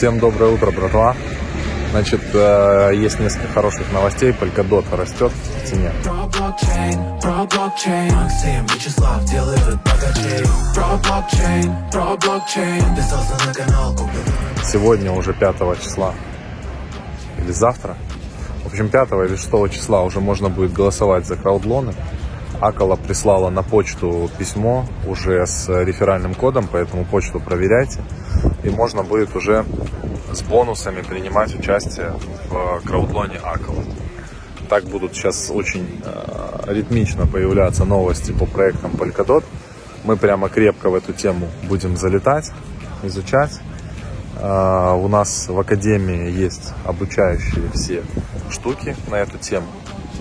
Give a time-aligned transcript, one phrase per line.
[0.00, 1.14] Всем доброе утро, братва.
[1.90, 4.30] Значит, э, есть несколько хороших новостей.
[4.30, 5.92] Polkadot растет в цене.
[14.64, 16.14] Сегодня уже 5 числа.
[17.36, 17.94] Или завтра.
[18.64, 21.92] В общем, 5 или 6 числа уже можно будет голосовать за краудлоны.
[22.58, 28.00] Акала прислала на почту письмо уже с реферальным кодом, поэтому почту проверяйте.
[28.62, 29.64] И можно будет уже
[30.32, 32.14] с бонусами принимать участие
[32.48, 33.82] в краудлоне Акала.
[34.68, 39.44] Так будут сейчас очень э, ритмично появляться новости по проектам Polkadot.
[40.04, 42.52] Мы прямо крепко в эту тему будем залетать,
[43.02, 43.58] изучать.
[44.36, 48.04] Э, у нас в академии есть обучающие все
[48.50, 49.66] штуки на эту тему.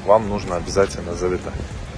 [0.05, 1.54] Вам нужно обязательно залетать.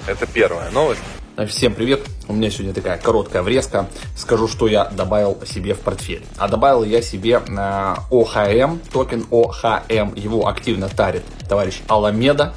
[0.08, 1.02] Это первая новость.
[1.48, 2.02] Всем привет!
[2.28, 3.88] У меня сегодня такая короткая врезка.
[4.18, 6.24] Скажу, что я добавил себе в портфель.
[6.38, 10.14] А добавил я себе э, ОХМ, токен ОХМ.
[10.16, 12.54] Его активно тарит товарищ Аламеда.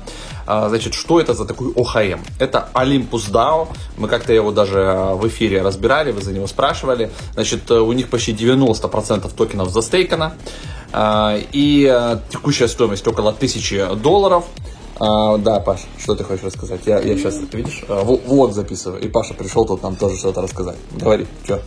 [0.46, 2.20] А, Значит, что это за такой ОХМ?
[2.40, 3.68] Это Olympus DAO.
[3.96, 7.12] Мы как-то его даже э, в эфире разбирали, вы за него спрашивали.
[7.34, 10.34] Значит, э, у них почти 90% токенов застейкано.
[11.52, 14.44] И э, текущая стоимость около 1000 долларов.
[15.06, 16.80] А, да, Паш, что ты хочешь рассказать?
[16.86, 20.76] Я, я сейчас, видишь, в- влог записываю, и Паша пришел тут нам тоже что-то рассказать.
[20.92, 21.60] Говори, что?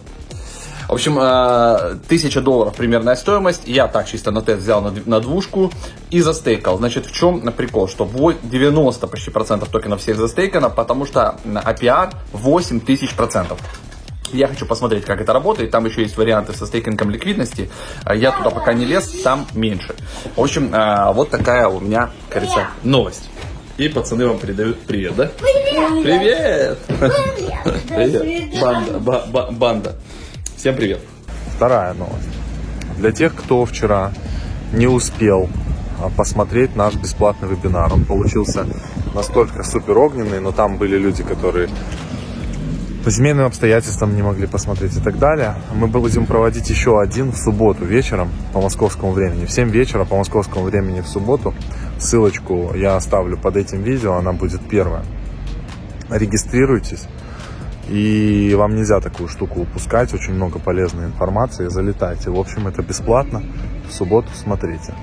[0.87, 3.63] В общем, э, 1000 долларов примерная стоимость.
[3.65, 5.69] Я так чисто на тест взял на, дв- на двушку
[6.11, 6.77] и застейкал.
[6.77, 7.87] Значит, в чем прикол?
[7.89, 13.59] Что во- 90 почти процентов токенов всех застейкано, потому что APR 8000 процентов.
[14.33, 15.71] Я хочу посмотреть, как это работает.
[15.71, 17.69] Там еще есть варианты со стейкингом ликвидности.
[18.03, 19.95] А Я туда пока не лез, там меньше.
[20.35, 23.29] В общем, э, вот такая у меня, кажется, новость.
[23.77, 25.31] И пацаны вам передают привет, да?
[25.39, 26.79] Привет!
[27.89, 28.59] Привет!
[28.59, 29.95] Банда, ба- ба- банда.
[30.57, 30.99] Всем привет.
[31.55, 32.27] Вторая новость.
[32.97, 34.11] Для тех, кто вчера
[34.73, 35.47] не успел
[36.01, 38.65] а, посмотреть наш бесплатный вебинар, он получился
[39.13, 41.69] настолько супер огненный, но там были люди, которые
[43.03, 45.55] по семейным обстоятельствам не могли посмотреть и так далее.
[45.73, 49.45] Мы будем проводить еще один в субботу вечером по московскому времени.
[49.45, 51.53] В 7 вечера по московскому времени в субботу.
[51.97, 55.03] Ссылочку я оставлю под этим видео, она будет первая.
[56.09, 57.07] Регистрируйтесь.
[57.89, 62.29] И вам нельзя такую штуку упускать, очень много полезной информации, залетайте.
[62.29, 63.41] В общем, это бесплатно,
[63.87, 64.93] в субботу смотрите.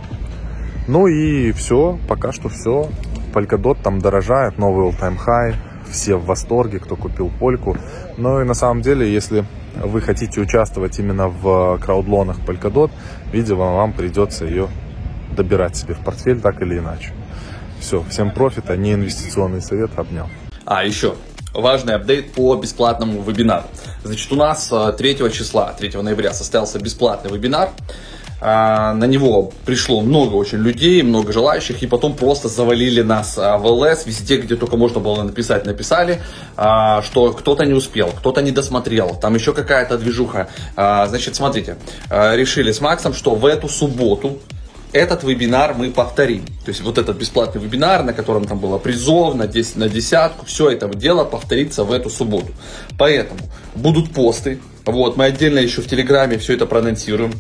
[0.86, 2.90] Ну и все, пока что все.
[3.32, 5.54] Polkadot там дорожает, новый all-time high,
[5.90, 7.76] все в восторге, кто купил польку.
[8.16, 9.44] Ну и на самом деле, если
[9.76, 12.90] вы хотите участвовать именно в краудлонах Polkadot,
[13.32, 14.68] видимо, вам придется ее
[15.36, 17.12] добирать себе в портфель так или иначе.
[17.80, 20.28] Все, всем профита, не инвестиционный совет, обнял.
[20.64, 21.14] А, еще
[21.52, 23.64] важный апдейт по бесплатному вебинару.
[24.02, 27.70] Значит, у нас э, 3 числа, 3 ноября состоялся бесплатный вебинар.
[28.40, 33.58] А, На него пришло много очень людей, много желающих, и потом просто завалили нас а,
[33.58, 36.20] в ЛС, везде, где только можно было написать, написали,
[36.56, 40.48] а, что кто-то не успел, кто-то не досмотрел, там еще какая-то движуха.
[40.74, 41.76] Значит, смотрите,
[42.10, 44.38] решили с Максом, что в эту субботу
[44.94, 46.46] этот вебинар мы повторим.
[46.64, 50.46] То есть вот этот бесплатный вебинар, на котором там было призов на, 10, на десятку,
[50.46, 52.52] все это дело повторится в эту субботу.
[52.96, 53.40] Поэтому
[53.74, 54.60] будут посты.
[54.86, 57.32] Вот, мы отдельно еще в Телеграме все это проанонсируем.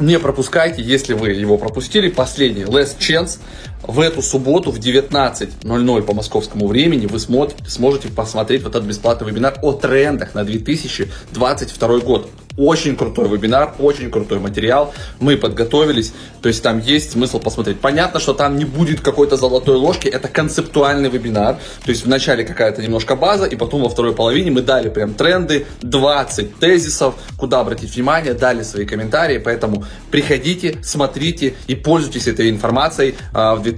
[0.00, 3.38] Не пропускайте, если вы его пропустили, последний Last Chance
[3.86, 9.30] в эту субботу в 19.00 по московскому времени вы смо- сможете посмотреть вот этот бесплатный
[9.30, 12.28] вебинар о трендах на 2022 год.
[12.56, 14.94] Очень крутой вебинар, очень крутой материал.
[15.18, 17.80] Мы подготовились, то есть там есть смысл посмотреть.
[17.80, 21.56] Понятно, что там не будет какой-то золотой ложки, это концептуальный вебинар.
[21.84, 25.66] То есть вначале какая-то немножко база, и потом во второй половине мы дали прям тренды,
[25.82, 29.38] 20 тезисов, куда обратить внимание, дали свои комментарии.
[29.38, 33.73] Поэтому приходите, смотрите и пользуйтесь этой информацией а, в 2022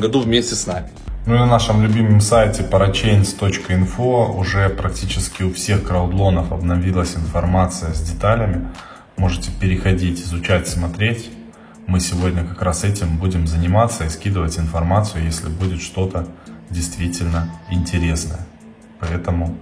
[0.00, 0.88] году вместе с нами.
[1.26, 8.00] Ну и на нашем любимом сайте parachains.info уже практически у всех краудлонов обновилась информация с
[8.00, 8.68] деталями.
[9.16, 11.30] Можете переходить, изучать, смотреть.
[11.86, 16.26] Мы сегодня как раз этим будем заниматься и скидывать информацию, если будет что-то
[16.70, 18.46] действительно интересное.
[19.00, 19.56] Поэтому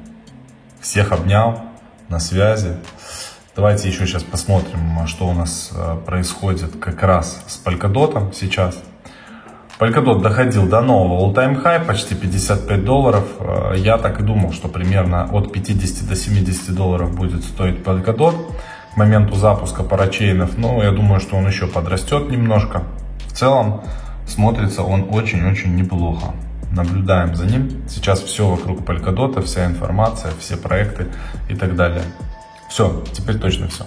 [0.80, 1.68] всех обнял,
[2.08, 2.76] на связи.
[3.54, 8.82] Давайте еще сейчас посмотрим, что у нас э, происходит как раз с Polkadot сейчас.
[9.78, 13.24] Polkadot доходил до нового all-time high, почти 55 долларов.
[13.38, 18.34] Э, Я так и думал, что примерно от 50 до 70 долларов будет стоить Polkadot
[18.92, 20.58] к моменту запуска парачейнов.
[20.58, 22.82] Но я думаю, что он еще подрастет немножко.
[23.28, 23.82] В целом
[24.26, 26.34] смотрится он очень-очень неплохо.
[26.72, 27.70] Наблюдаем за ним.
[27.88, 31.06] Сейчас все вокруг Polkadot, вся информация, все проекты
[31.48, 32.02] и так далее.
[32.68, 33.84] Все, теперь точно все.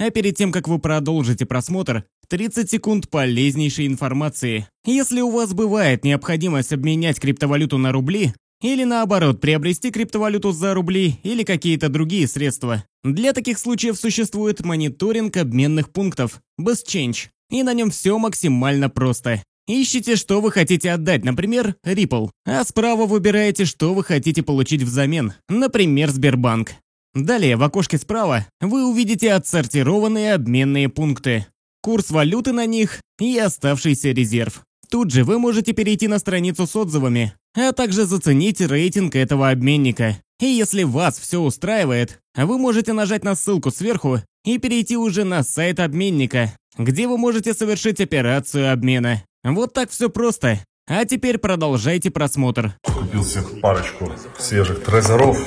[0.00, 4.66] А перед тем, как вы продолжите просмотр, 30 секунд полезнейшей информации.
[4.86, 8.32] Если у вас бывает необходимость обменять криптовалюту на рубли,
[8.62, 12.84] или наоборот, приобрести криптовалюту за рубли или какие-то другие средства.
[13.04, 19.42] Для таких случаев существует мониторинг обменных пунктов, BestChange, и на нем все максимально просто.
[19.66, 25.34] Ищите, что вы хотите отдать, например, Ripple, а справа выбираете, что вы хотите получить взамен,
[25.50, 26.72] например, Сбербанк.
[27.14, 31.46] Далее в окошке справа вы увидите отсортированные обменные пункты,
[31.82, 34.62] курс валюты на них и оставшийся резерв.
[34.90, 40.18] Тут же вы можете перейти на страницу с отзывами, а также заценить рейтинг этого обменника.
[40.40, 45.42] И если вас все устраивает, вы можете нажать на ссылку сверху и перейти уже на
[45.42, 49.22] сайт обменника, где вы можете совершить операцию обмена.
[49.44, 50.60] Вот так все просто.
[50.88, 52.74] А теперь продолжайте просмотр.
[52.82, 55.38] Купил себе парочку свежих трезоров.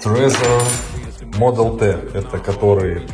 [0.00, 0.62] Трезор
[1.38, 1.84] Model T.
[2.14, 3.06] Это которые,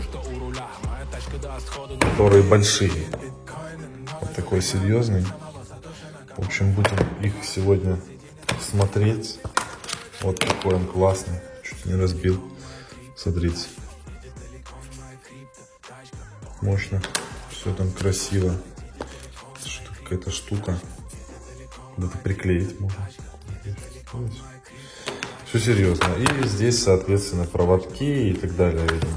[2.00, 3.06] которые большие.
[4.20, 5.24] Вот такой серьезный.
[6.36, 7.98] В общем, будем их сегодня
[8.60, 9.38] смотреть.
[10.20, 11.40] Вот такой он классный.
[11.62, 12.42] Чуть не разбил.
[13.16, 13.68] Смотрите.
[16.60, 17.00] Мощно.
[17.50, 18.54] Все там красиво
[20.02, 20.78] какая-то штука.
[21.94, 22.96] Куда-то приклеить можно.
[25.52, 26.06] Все серьезно.
[26.16, 29.12] И здесь, соответственно, проводки и так далее, видимо.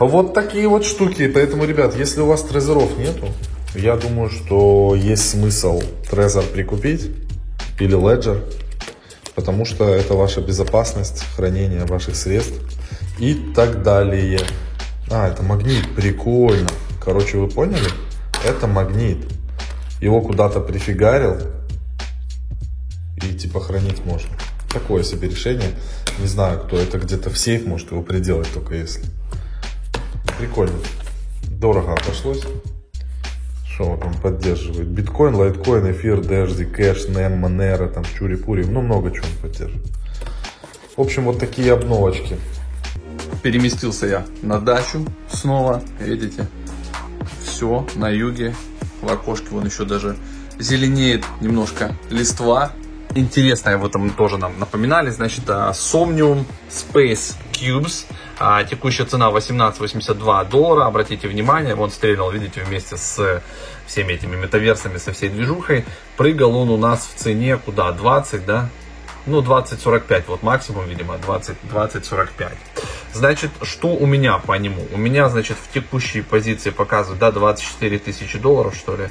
[0.00, 1.28] Вот такие вот штуки.
[1.28, 3.28] Поэтому, ребят, если у вас трезоров нету,
[3.76, 5.80] я думаю, что есть смысл
[6.10, 7.12] трезор прикупить
[7.78, 8.42] или леджер,
[9.36, 12.60] потому что это ваша безопасность, хранение ваших средств
[13.20, 14.40] и так далее.
[15.08, 16.66] А, это магнит, прикольно.
[17.00, 17.90] Короче, вы поняли?
[18.44, 19.18] Это магнит.
[20.00, 21.57] Его куда-то прифигарил
[23.26, 24.30] и типа хранить можно.
[24.70, 25.70] Такое себе решение.
[26.18, 29.04] Не знаю, кто это где-то в сейф может его приделать, только если.
[30.38, 30.78] Прикольно.
[31.50, 32.44] Дорого обошлось.
[33.66, 34.88] Что он там поддерживает?
[34.88, 38.64] Биткоин, лайткоин, эфир, дежди, кэш, нем, манера, там, чури-пури.
[38.64, 39.86] Ну, много чего он поддерживает.
[40.96, 42.36] В общем, вот такие обновочки.
[43.42, 46.48] Переместился я на дачу снова, видите,
[47.42, 48.54] все на юге.
[49.00, 50.16] В окошке вон еще даже
[50.58, 52.72] зеленеет немножко листва.
[53.14, 55.10] Интересное в этом тоже нам напоминали.
[55.10, 58.04] Значит, а, Somnium Space Cubes.
[58.38, 60.86] А, текущая цена 18,82 доллара.
[60.86, 63.42] Обратите внимание, он стрельнул, видите, вместе с
[63.86, 65.84] всеми этими метаверсами, со всей движухой.
[66.16, 67.90] Прыгал он у нас в цене куда?
[67.92, 68.68] 20, да?
[69.26, 72.52] Ну, 20-45, вот максимум, видимо, 20-45.
[73.12, 74.86] Значит, что у меня по нему?
[74.92, 79.08] У меня, значит, в текущей позиции показывают, да, 24 тысячи долларов, что ли.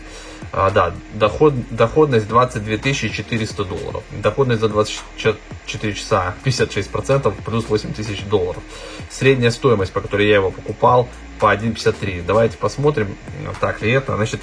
[0.51, 4.03] А, да, доход, доходность 22 400 долларов.
[4.11, 8.63] Доходность за 24 часа 56%, плюс 8 тысяч долларов.
[9.09, 11.09] Средняя стоимость, по которой я его покупал,
[11.39, 12.23] по 1,53.
[12.25, 13.15] Давайте посмотрим,
[13.59, 14.15] так ли это.
[14.15, 14.41] Значит,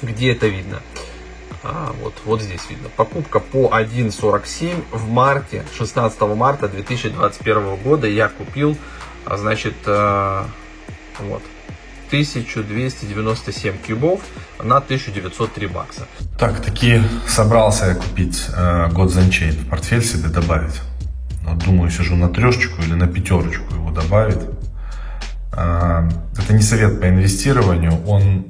[0.00, 0.82] где это видно?
[1.64, 2.88] А, вот, вот здесь видно.
[2.96, 8.76] Покупка по 1.47 в марте, 16 марта 2021 года я купил,
[9.24, 10.44] а, значит, э,
[11.20, 11.42] вот,
[12.08, 14.20] 1297 кубов
[14.62, 16.06] на 1903 бакса.
[16.38, 20.80] Так, таки собрался я купить э, God Chain в портфель себе добавить.
[21.44, 24.42] Вот, думаю, сижу на трешечку или на пятерочку его добавить.
[25.52, 28.46] Э, это не совет по инвестированию, он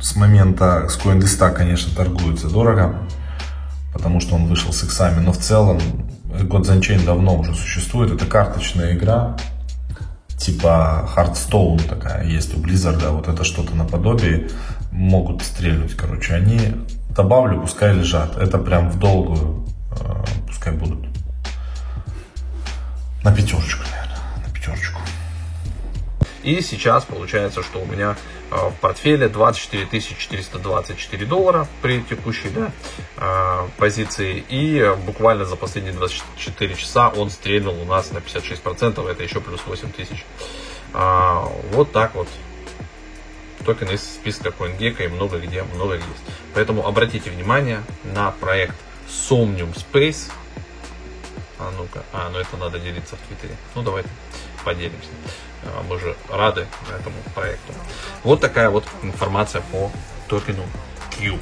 [0.00, 2.96] с момента с CoinList, конечно, торгуется дорого,
[3.92, 5.78] потому что он вышел с иксами, но в целом
[6.30, 8.10] Gods Unchained давно уже существует.
[8.10, 9.36] Это карточная игра,
[10.38, 14.48] типа Hearthstone такая есть у Blizzard, вот это что-то наподобие,
[14.90, 16.58] могут стрельнуть, короче, они,
[17.14, 21.06] добавлю, пускай лежат, это прям в долгую, э, пускай будут.
[23.22, 25.00] На пятерочку, наверное, на пятерочку.
[26.42, 28.16] И сейчас получается, что у меня
[28.50, 32.72] а, в портфеле 24 424 доллара при текущей да,
[33.16, 34.44] а, позиции.
[34.48, 39.06] И буквально за последние 24 часа он стрельнул у нас на 56%.
[39.08, 40.24] Это еще плюс 8 тысяч.
[40.92, 42.28] А, вот так вот.
[43.64, 46.06] Токены из списка CoinGecko и много где, много есть.
[46.54, 48.74] Поэтому обратите внимание на проект
[49.06, 50.30] Somnium Space.
[51.60, 53.54] А ну-ка, а, ну это надо делиться в Твиттере.
[53.74, 54.08] Ну давайте
[54.64, 55.10] поделимся.
[55.64, 57.74] А, мы же рады этому проекту.
[58.24, 59.90] Вот такая вот информация по
[60.26, 60.64] токену
[61.18, 61.38] Q.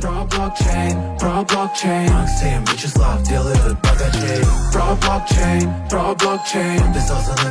[0.00, 7.50] Про блокчейн, про блокчейн Максим Вячеслав делают богачей Про блокчейн, про блокчейн Подписался на